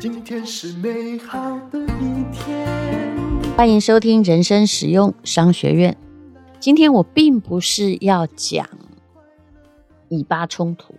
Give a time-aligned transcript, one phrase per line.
[0.00, 2.66] 今天是美好的一天。
[3.56, 5.96] 欢迎收听人生实用商学院。
[6.58, 8.68] 今天我并不是要讲
[10.08, 10.94] 以巴冲突，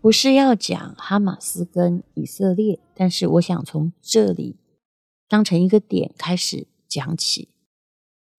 [0.00, 4.56] 不是要讲哈马斯跟以色列，但是我想从这里
[5.28, 7.48] 当成一个点开始讲起。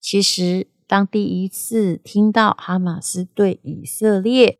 [0.00, 4.58] 其实，当第一次听到哈马斯对以色列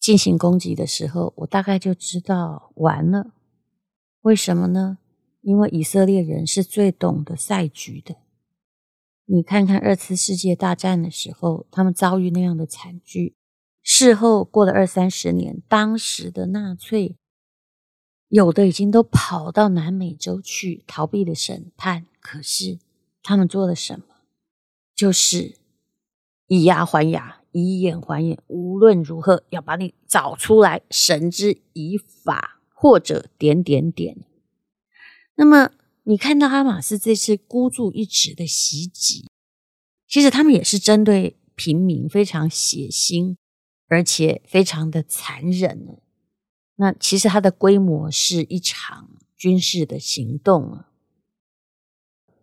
[0.00, 3.32] 进行攻击的时候，我大概就知道完了。
[4.22, 4.98] 为什么呢？
[5.40, 8.16] 因为以色列人是最懂得赛局的。
[9.24, 13.36] 你看看二次世界大战的时候，他们遭遇那样的惨剧，
[13.82, 17.16] 事后过了二三十年，当时的纳粹
[18.28, 22.78] 有的已经都跑到南美洲去逃避了审判，可是
[23.22, 24.11] 他们做了什么？
[24.94, 25.58] 就是
[26.46, 32.58] 以牙还牙，以眼还眼，无论如何要把你找出来，绳之以法。
[32.74, 34.26] 或者点点点。
[35.36, 35.70] 那么
[36.02, 39.30] 你看到哈马斯这次孤注一掷的袭击，
[40.08, 43.36] 其实他们也是针对平民，非常血腥，
[43.86, 46.00] 而且非常的残忍。
[46.74, 50.88] 那其实它的规模是一场军事的行动啊。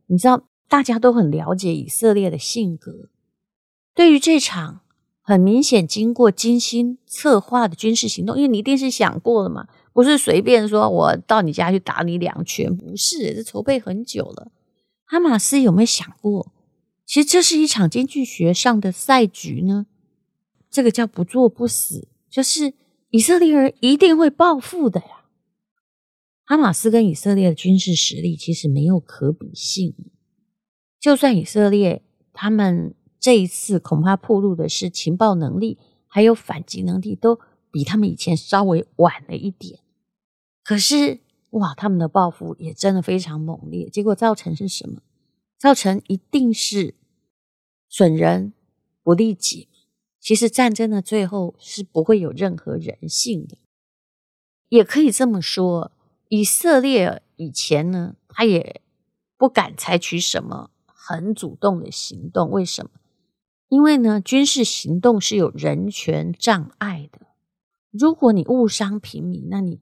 [0.05, 3.09] 你知道，大家都很了解以色列的性格，
[3.93, 4.81] 对于这场
[5.21, 9.67] 很明显经过精心策划的军事行动，因为你一定是想过了嘛。
[9.91, 14.51] 不是随便说，我到你家去打你两拳，不是，这筹备很久了。
[15.03, 16.53] 哈马斯有没有想过，
[17.05, 19.87] 其实这是一场经济学上的赛局呢？
[20.69, 22.73] 这个叫不作不死，就是
[23.09, 25.25] 以色列人一定会报复的呀。
[26.45, 29.95] 哈马斯跟以色列的军事实力其实没有可比性，
[30.99, 37.39] 就算以色列他们这一次恐怕暴露的是情报能力，还有反击能力，都
[37.71, 39.79] 比他们以前稍微晚了一点。
[40.63, 41.19] 可是，
[41.51, 45.01] 哇，他们的报复也真的非常猛烈，结果造成是什么？
[45.57, 46.95] 造成一定是
[47.89, 48.53] 损人
[49.03, 49.67] 不利己。
[50.21, 53.57] 其实战争的最后是不会有任何人性的，
[54.67, 55.91] 也可以这么说，
[56.27, 58.81] 以色列以前呢，他也
[59.37, 60.71] 不敢采取什么
[61.09, 62.51] 很主动的行动。
[62.51, 62.91] 为什么？
[63.67, 67.21] 因为呢，军事行动是有人权障碍的。
[67.89, 69.81] 如果你误伤平民，那你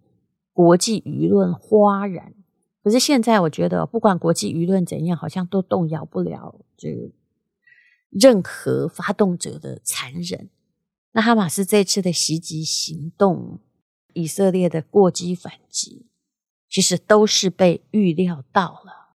[0.53, 2.33] 国际舆论哗然，
[2.81, 7.11] 可是现在我觉得，不管国际舆论怎样，好像都动摇不了这个
[8.09, 10.49] 任何发动者的残忍。
[11.11, 13.59] 那哈马斯这次的袭击行动，
[14.13, 16.05] 以色列的过激反击，
[16.69, 19.15] 其实都是被预料到了。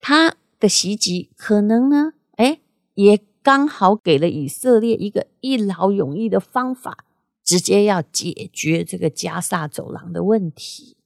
[0.00, 2.60] 他的袭击可能呢，哎，
[2.94, 7.04] 也刚好给了以色列一个一劳永逸的方法。
[7.46, 10.96] 直接要解决这个加萨走廊的问题，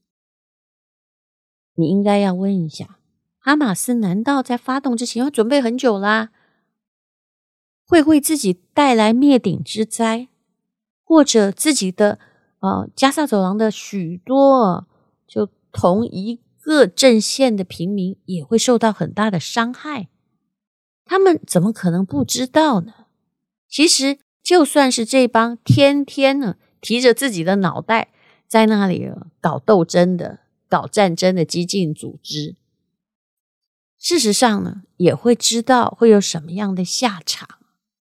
[1.74, 3.00] 你应该要问一下，
[3.41, 6.30] 哈马斯难道在发动之前要准备很久啦？
[7.88, 10.28] 会为自己带来灭顶之灾，
[11.02, 12.20] 或者自己的
[12.60, 14.86] 呃加萨走廊的许多
[15.26, 20.10] 就同一各阵线的平民也会受到很大的伤害？
[21.06, 23.06] 他们怎么可能不知道呢？
[23.66, 24.18] 其实。
[24.40, 28.10] 就算是这帮天天呢提着自己的脑袋
[28.46, 29.10] 在那里
[29.42, 30.40] 搞斗争的、
[30.70, 32.56] 搞战争的激进组织，
[33.98, 37.46] 事实上呢也会知道会有什么样的下场。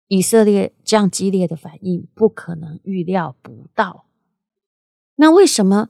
[0.07, 4.05] 以色列这样激烈的反应不可能预料不到。
[5.17, 5.89] 那为什么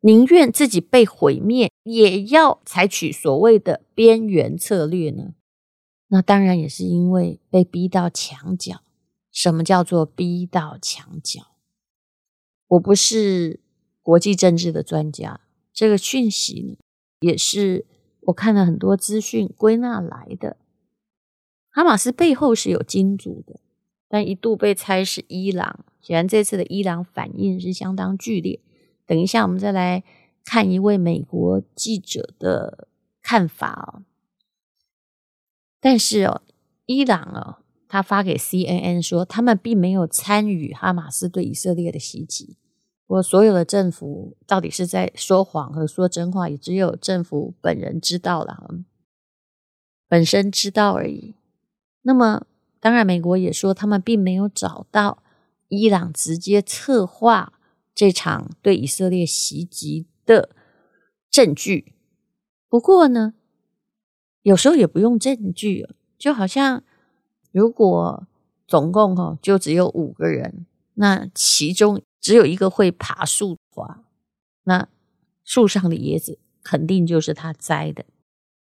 [0.00, 5.34] 宁愿自己被毁灭，也要采取所谓的边缘策略呢？
[6.08, 8.82] 那当然也是因为被逼到墙角。
[9.32, 11.56] 什么叫做逼到墙角？
[12.68, 13.60] 我不是
[14.00, 15.40] 国际政治的专家，
[15.74, 16.78] 这个讯息呢，
[17.20, 17.84] 也是
[18.20, 20.56] 我看了很多资讯归纳来的。
[21.70, 23.60] 哈马斯背后是有金主的，
[24.08, 25.84] 但一度被猜是伊朗。
[26.00, 28.60] 显然这次的伊朗反应是相当剧烈。
[29.06, 30.04] 等一下我们再来
[30.44, 32.88] 看一位美国记者的
[33.22, 34.02] 看法哦。
[35.80, 36.42] 但是哦，
[36.86, 37.62] 伊朗哦。
[37.88, 42.56] 他发给 CNN 说，他们并没有参与哈马斯对以色列的袭击。
[43.06, 48.70] 我所有的政府到底是在说谎和说真话，也只有政府本人知道了，
[50.08, 51.36] 本身知道而已。
[52.02, 52.44] 那么，
[52.80, 55.22] 当然，美国也说他们并没有找到
[55.68, 57.55] 伊朗直接策划
[57.96, 60.50] 这场对以色列袭击的
[61.28, 61.94] 证据。
[62.68, 63.34] 不过呢，
[64.42, 66.84] 有时候也不用证据，就好像。
[67.52, 68.26] 如果
[68.66, 74.04] 总共哈就只有五个人，那其中只有一个会爬树的话，
[74.64, 74.90] 那
[75.42, 78.04] 树上的椰子肯定就是他摘的。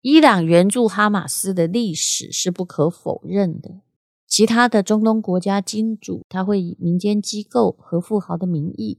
[0.01, 3.81] 伊朗援助哈马斯的历史是不可否认的。
[4.25, 8.97] 其他的中东国家金主，他会以民间机构和富豪的名义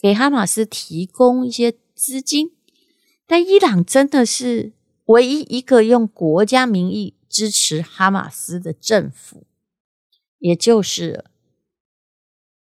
[0.00, 2.52] 给哈马斯提供一些资金，
[3.26, 4.72] 但伊朗真的是
[5.04, 9.44] 唯一一个用国家名义支持哈马斯的政府，
[10.38, 11.26] 也就是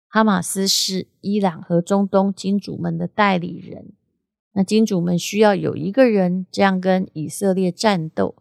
[0.07, 3.91] 哈马斯是伊朗和中东金主们的代理人。
[4.53, 8.35] 那金主们需要有一个人这样跟以色列战斗。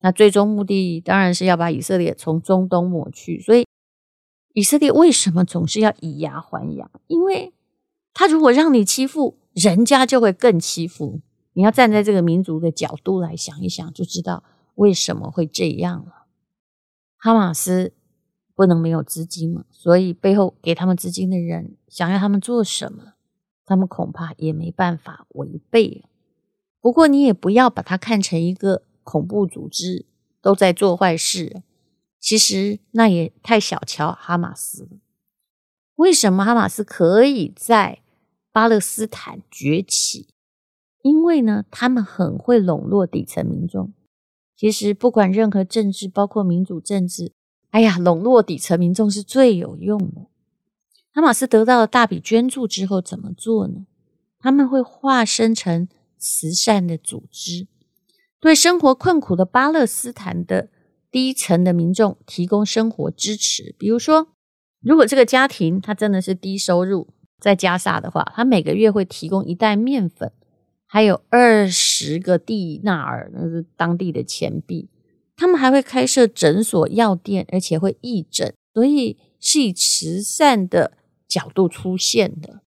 [0.00, 3.64] 那最终目的当然是要把以色列从中东抹去，所以
[4.52, 6.90] 以色列为什么总是要以牙还牙？
[7.06, 7.52] 因为
[8.18, 11.20] 他如果让你欺负，人家就会更欺负。
[11.52, 14.42] 你要站在这个民族的角度来想一想，就知道
[14.76, 16.24] 为什么会这样了。
[17.18, 17.92] 哈马斯
[18.54, 23.12] 不能没有资金嘛，所以背后给他们资金的人想要他们做什么，
[23.66, 26.06] 他们恐怕也没办法违背。
[26.80, 28.84] 不过你也不要把它看成一个。
[29.08, 30.04] 恐怖组织
[30.42, 31.62] 都在做坏事，
[32.18, 34.88] 其实那也太小瞧哈马斯了。
[35.94, 38.00] 为什么哈马斯可以在
[38.56, 40.28] 巴勒斯坦崛起？
[41.02, 43.92] 因为呢，他们很会笼络底层民众。
[44.56, 47.32] 其实不管任何政治，包括民主政治，
[47.68, 50.28] 哎呀，笼络底层民众是最有用的。
[51.12, 53.84] 哈马斯得到了大笔捐助之后，怎么做呢？
[54.38, 55.86] 他们会化身成
[56.16, 57.66] 慈善的组织。
[58.40, 60.70] 对生活困苦的巴勒斯坦的
[61.10, 64.28] 低层的民众提供生活支持，比如说，
[64.80, 67.08] 如果这个家庭他真的是低收入，
[67.46, 70.32] 在加萨的话，他每个月会提供一袋面粉，
[70.84, 74.88] 还有二十个蒂纳尔，那是当地的钱币。
[75.36, 80.98] 他们还会开设诊所、药店，而且会义诊，所以是以慈善的
[81.28, 82.62] 角度出现的。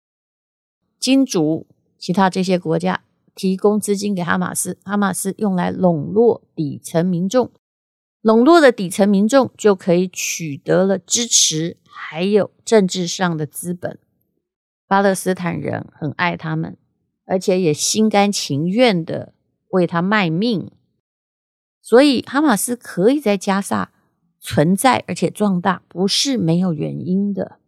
[0.98, 3.04] 金主，其他这些国家。
[3.36, 7.50] 提供资金给哈马斯，哈马斯用来笼络底层民众，
[8.22, 13.98] 笼络的底层民众就可以取得了支持，还有政治上的资本。
[14.94, 16.76] 巴勒斯坦人很爱他们，
[17.24, 19.34] 而且也心甘情愿的
[19.70, 20.70] 为他卖命，
[21.82, 23.90] 所以哈马斯可以在加萨
[24.38, 27.58] 存在而且壮大，不是没有原因的。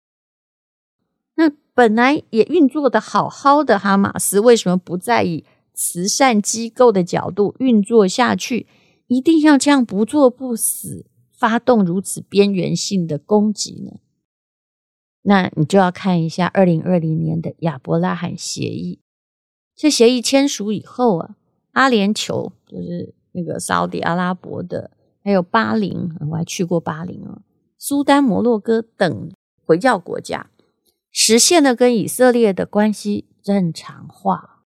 [1.35, 5.45] 那本来也运作的好好的哈马斯，为什么不在意？
[5.75, 8.69] 慈善机构的角度运作下去，
[9.09, 11.07] 一定要这样不作不死，
[11.37, 13.99] 发动如此边缘性的攻击呢？
[15.29, 19.01] 那你就要看一下二零二零年的亚伯拉罕协议。
[19.75, 21.35] 这协议签署以后啊，
[21.73, 24.93] 阿联酋就是那个沙乌地阿拉伯的，
[25.25, 27.43] 还有巴林，我还去过巴林啊，
[27.77, 29.33] 苏丹、摩洛哥等
[29.65, 30.49] 回教国家，
[31.11, 34.63] 实现了跟以色列的关系正常化。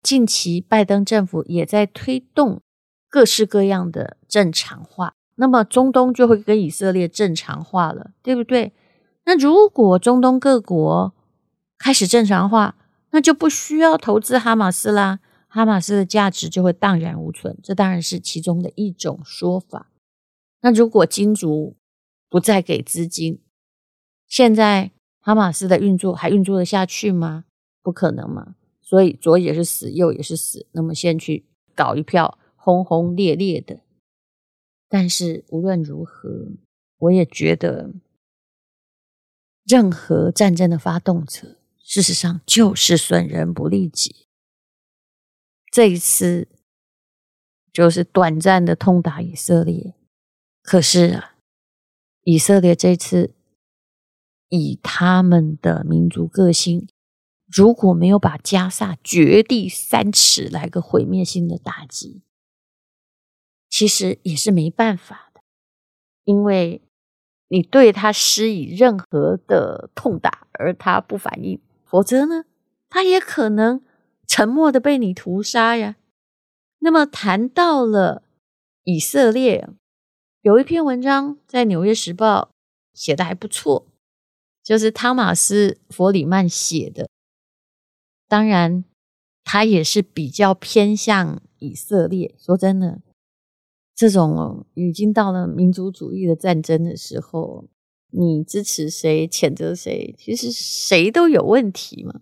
[0.00, 2.60] 近期，拜登政府也在推动
[3.08, 8.72] 各式各样的正常化，那么中东就会跟以色列正常化了，对不对？
[9.24, 11.14] 那如果中东各国
[11.78, 12.76] 开始正常化，
[13.10, 19.90] 那就不需要投资哈马斯啦，哈马斯的价值就会荡然无存，这当然是其中的一种说法。
[20.60, 21.76] 那如果金主
[22.28, 23.40] 不再给资金，
[24.26, 24.90] 现在
[25.20, 27.44] 哈马斯的运作还运作得下去吗？
[27.82, 28.54] 不可能嘛。
[28.82, 30.66] 所以左也是死，右也是死。
[30.72, 33.80] 那么先去搞一票轰轰烈烈的。
[34.88, 36.48] 但是无论如何，
[36.98, 37.90] 我也觉得，
[39.64, 44.26] 任何战争的发动者，事实上就是损人不利己。
[45.72, 46.48] 这一次
[47.72, 49.94] 就是短暂的痛打以色列，
[50.62, 51.36] 可是啊，
[52.22, 53.34] 以色列这次
[54.48, 56.86] 以他们的民族个性。
[57.46, 62.22] 如果没有把加萨掘地三尺来个毁灭性的打击，
[63.68, 65.42] 其实也是没办法的，
[66.24, 66.82] 因为
[67.48, 72.44] 你对他施以任何的痛打，而他不反应，否则呢，
[72.88, 73.82] 他也可能
[74.26, 75.96] 沉默的被你屠杀呀。
[76.78, 78.22] 那么谈到了
[78.82, 79.68] 以色列，
[80.42, 82.50] 有一篇文章在《纽约时报》
[82.98, 83.86] 写的还不错，
[84.62, 87.08] 就是汤马斯·弗里曼写的。
[88.28, 88.84] 当然，
[89.44, 92.34] 他也是比较偏向以色列。
[92.38, 93.00] 说真的，
[93.94, 97.68] 这种已经到了民族主义的战争的时候，
[98.10, 102.20] 你支持谁，谴责谁，其实谁都有问题嘛。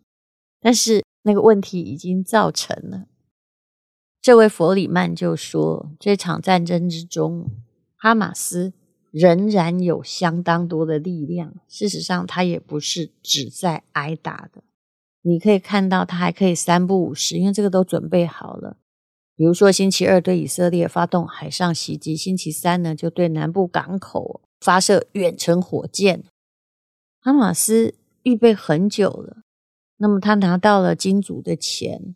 [0.61, 3.07] 但是那个问题已经造成了。
[4.21, 7.51] 这位弗里曼就说，这场战争之中，
[7.97, 8.73] 哈马斯
[9.11, 11.55] 仍然有相当多的力量。
[11.67, 14.63] 事实上，他也不是只在挨打的。
[15.23, 18.77] 你可以看到，他还可以三不五时，因为这个都准备好了。
[19.43, 26.23] 比如说，星期二对以色列发动海上袭击，星期三呢就对南部港口发射远程火箭。
[27.19, 29.39] 哈马斯预备很久了，
[29.97, 32.15] 那么他拿到了金主的钱，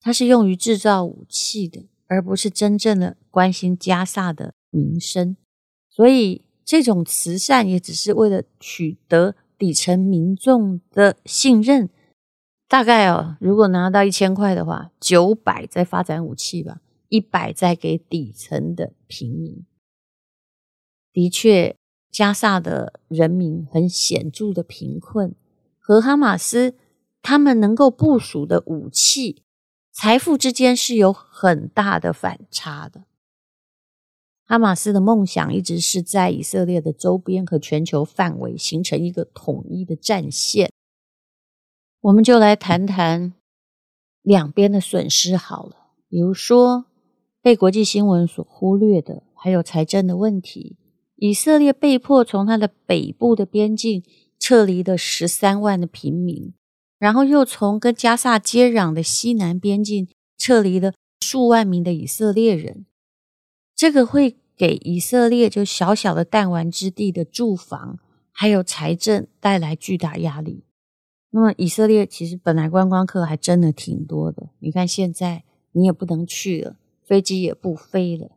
[0.00, 5.36] 他是用于制造武器的，而不是真正的关心加萨的民生。
[5.90, 11.90] 所以，这种慈善也只是为了取得底层民众的信任。
[12.72, 19.66] 大概哦，如果拿到一千块的话，九百在发展武器吧，一百再给底层的平民。
[21.12, 21.76] 的确，
[22.10, 25.34] 加萨的人民很显著的贫困，
[25.78, 26.74] 和哈马斯
[27.20, 29.42] 他们能够部署的武器、
[29.92, 33.04] 财富之间是有很大的反差的。
[34.46, 40.72] 哈马斯的梦想一直是在以色列的周边和全球范围形成一个统一的战线。
[42.02, 43.32] 我们就来谈谈
[44.22, 45.76] 两边的损失好了。
[46.08, 46.86] 比如说，
[47.40, 50.76] 被国际新闻所忽略的，还有财政的问题。
[51.14, 54.02] 以色列被迫从它的北部的边境
[54.40, 56.52] 撤离了十三万的平民，
[56.98, 62.84] 然后又从跟加萨接壤的西南边境撤离了数万名的以色列人。
[63.76, 68.00] 这个会给以色列就小小的弹丸之地的住房
[68.32, 70.64] 还有财政带来巨大压力。
[71.32, 78.30] 那么以色列其实本来观光客还真的挺多的，你看现在你也不能去了，飞机也不飞了。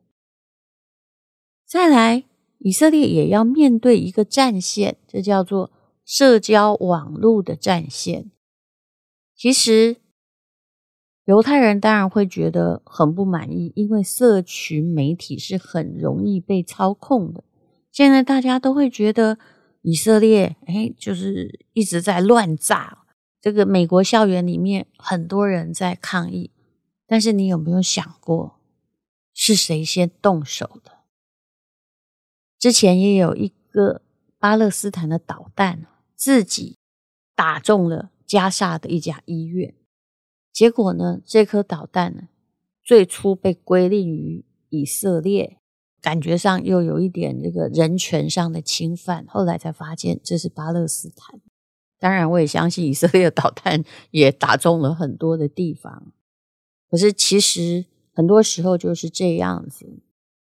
[1.66, 2.24] 再来，
[2.58, 5.72] 以色列也要面对一个战线，这叫做
[6.04, 8.32] 社交网络的战线。
[9.36, 9.98] 其实。
[11.26, 17.44] 犹太人当然会觉得很不满意，因为社群媒体是很容易被操控的。
[17.92, 19.40] 现在大家都会觉得
[19.88, 23.06] 以色列，哎，就是一直在乱炸。
[23.40, 26.50] 这个美国校园里面很多人在抗议，
[27.06, 28.60] 但是你有没有想过，
[29.32, 31.04] 是谁先动手的？
[32.58, 34.02] 之前也有一个
[34.40, 36.80] 巴勒斯坦的导弹自己
[37.36, 39.76] 打中了加沙的一家医院。
[40.52, 42.30] 结果呢，这颗导弹呢，
[42.84, 45.60] 最初被归类于以色列，
[46.06, 49.26] 感觉上又有一点这个人权上的侵犯。
[49.28, 51.42] 后来才发现这是巴勒斯坦。
[52.00, 56.14] 当然，我也相信以色列导弹也打中了很多的地方。
[56.92, 60.04] 可是其实很多时候就是这样子，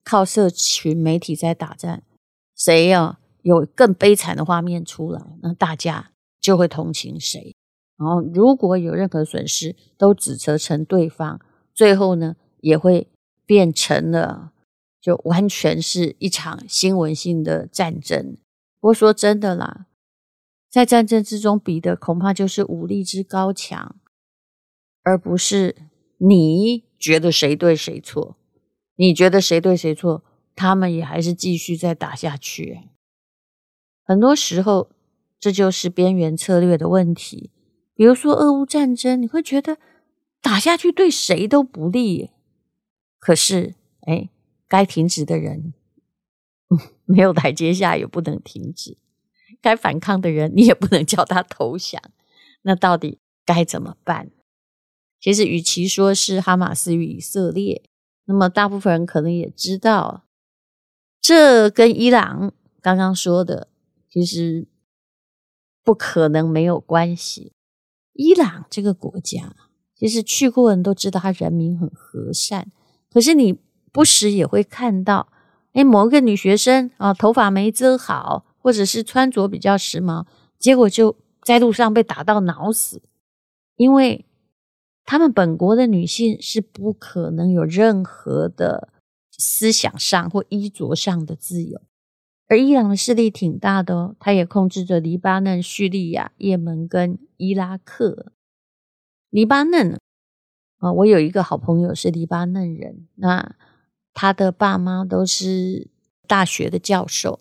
[0.02, 2.02] 靠社群媒体在打战，
[2.56, 6.10] 谁要有更悲惨的画面出来，那大家
[6.40, 7.54] 就会同情谁。
[7.96, 11.40] 然后，如果有任何损失，都指责成对方，
[11.72, 13.08] 最后呢，也会
[13.46, 14.50] 变成了
[15.06, 18.36] 就完全是一场新闻性的战争。
[18.80, 19.86] 不过说真的啦，
[20.68, 23.94] 在战争之中比的恐怕就是武力之高强，
[25.04, 25.76] 而不是
[26.18, 28.36] 你觉得谁对谁错。
[28.96, 30.24] 你觉得谁对谁错，
[30.56, 32.88] 他们也还是继续再打下去。
[34.02, 34.90] 很多时候，
[35.38, 37.52] 这就是边缘策略的问题。
[37.94, 39.78] 比如说俄乌战争，你会觉得
[40.42, 42.30] 打下去对谁都不利，
[43.20, 44.30] 可是，哎，
[44.68, 45.74] 该停止的人，
[47.04, 48.96] 没有台阶下也不能停止；
[49.60, 52.02] 该反抗的人，你也不能叫他投降。
[52.62, 54.30] 那到底该怎么办？
[55.20, 57.88] 其实，与其说是哈马斯与以色列，
[58.26, 60.24] 那么大部分人可能也知道，
[61.20, 63.68] 这跟伊朗刚刚说的，
[64.08, 64.68] 其实
[65.82, 67.52] 不可能没有关系。
[68.12, 69.54] 伊朗这个国家，
[69.94, 72.70] 其实去过人都知道，他人民很和善。
[73.10, 73.58] 可是你
[73.96, 75.28] 不时也会看到，
[75.72, 80.26] 哎，某个女学生啊，头发没遮好，或者是穿着比较时髦，
[80.58, 83.00] 结果就在路上被打到脑死。
[83.76, 84.26] 因为
[85.06, 88.90] 他们本国的女性是不可能有任何的
[89.30, 91.80] 思想上或衣着上的自由。
[92.48, 98.32] 而伊朗的势力挺大的哦，他也控制着黎巴嫩、叙利亚、也门跟伊拉克。
[99.30, 99.98] 黎巴嫩
[100.80, 103.56] 啊，我有一个好朋友是黎巴嫩人，那
[104.18, 105.90] 他的爸妈都是
[106.26, 107.40] 大学的教授，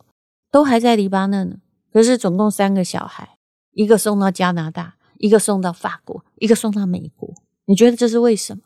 [0.51, 1.59] 都还在黎巴嫩呢。
[1.89, 3.37] 可是总共三个小孩，
[3.71, 7.33] 一个送到加拿大，一个送到法国，一个送到美国。
[7.63, 8.63] 你觉得这是为什么？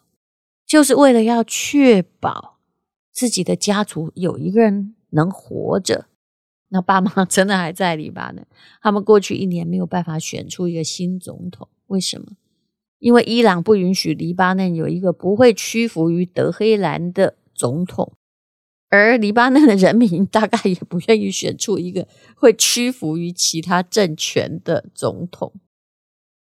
[0.65, 2.57] 就是为了要确保
[3.11, 6.07] 自己的家族有一个人能活着。
[6.69, 8.43] 那爸妈 真的还在黎巴嫩，
[8.81, 12.25] 他们过去一年没有办法选出一个新总统，为什么？
[12.97, 18.13] 因为伊朗不允许黎巴嫩有一个不会屈服于德黑兰的总统。
[18.87, 25.53] 而黎巴嫩的人民 大概也不愿意选出一个会屈服于其他政权的总统，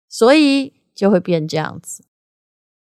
[0.10, 2.06] 所以就会变这样子。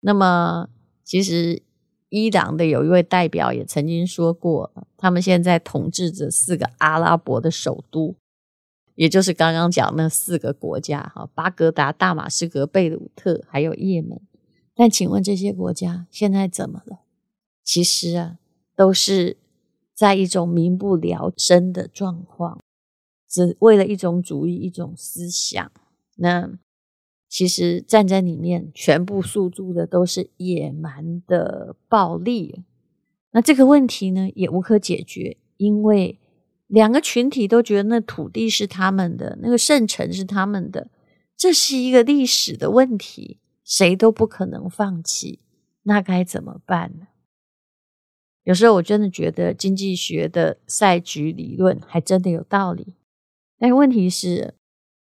[0.02, 0.68] 那么，
[1.04, 1.64] 其实
[2.10, 8.16] 伊朗的有一位代表也曾经说过，他们现在统治着四个阿拉伯的首都，
[8.96, 14.20] 也就是刚刚讲那四个国家哈，巴格达、大马士革、贝鲁特，还有也门。
[14.76, 17.07] 但请问这些国家现在怎么了？
[17.68, 18.38] 其实啊，
[18.78, 19.36] 都是
[19.94, 22.62] 在一种民不聊生的状况，
[23.28, 25.70] 只为了一种主义、一种思想。
[26.16, 26.50] 那
[27.28, 32.64] 其实站在里面全部诉诸的都是野蛮的暴力。
[33.32, 36.22] 那这个问题呢，也无可解决，因为
[36.68, 40.90] 两个群体都觉得那土地是他们的，那个圣城是他们的，
[41.36, 45.42] 这是一个历史的问题，谁都不可能放弃。
[45.84, 47.08] 那该怎么办呢？
[48.48, 52.94] 有时候我真的觉得经济学的赛局理论还真的有道理，
[53.60, 54.54] 但问题是，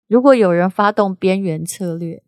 [0.05, 2.21] 如果有人发动边缘策略，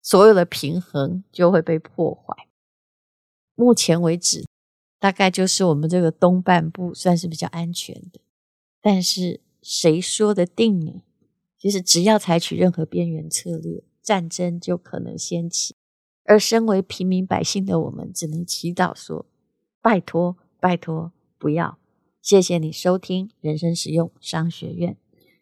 [0.00, 2.46] 所有的平衡就会被破坏。
[3.56, 4.46] 目前为止，
[5.00, 8.20] 大概就是我们这个东半部算是比较安全的，
[8.80, 11.02] 但是谁说的定呢？
[11.58, 15.74] 其实只要采取任何边缘策略，战争就可能掀起。
[16.22, 19.26] 而身为平民百姓的我们，只能祈祷说：
[19.82, 20.36] 拜托。
[20.64, 21.78] 拜托，不要！
[22.22, 24.96] 谢谢你收听人生实用商学院。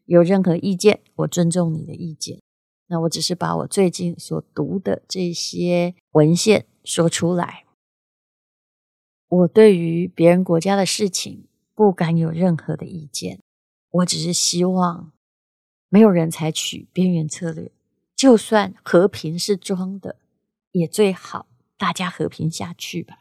[0.05, 2.41] 有任何意见，我尊重你的意见。
[2.89, 7.67] 那我只是把我最近所读的这些文献说出来。
[9.29, 13.39] 我对于别人国家的事情不敢有任何的意见。
[13.93, 15.13] 我只是希望
[15.89, 17.71] 没有人采取边缘策略，
[18.17, 20.17] 就算和平是装的，
[20.73, 21.47] 也最好
[21.79, 23.21] 大家和平下去吧。